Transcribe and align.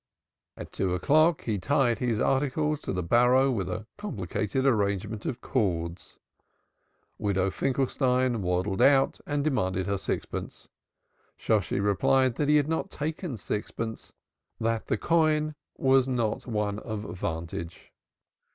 At 0.57 0.71
two 0.71 0.95
o'clock 0.95 1.43
he 1.43 1.59
tied 1.59 1.99
his 1.99 2.19
articles 2.19 2.79
to 2.81 2.91
the 2.91 3.03
barrow 3.03 3.51
with 3.51 3.69
a 3.69 3.85
complicated 3.99 4.65
arrangement 4.65 5.27
of 5.27 5.41
cords. 5.41 6.17
Widow 7.19 7.51
Finkelstein 7.51 8.41
waddled 8.41 8.81
out 8.81 9.19
and 9.27 9.43
demanded 9.43 9.85
her 9.85 9.99
sixpence. 9.99 10.67
Shosshi 11.37 11.79
replied 11.79 12.33
that 12.37 12.49
he 12.49 12.55
had 12.55 12.67
not 12.67 12.89
taken 12.89 13.37
sixpence, 13.37 14.11
that 14.59 14.87
the 14.87 14.97
coign 14.97 15.53
was 15.77 16.07
not 16.07 16.47
one 16.47 16.79
of 16.79 17.01
vantage. 17.19 17.93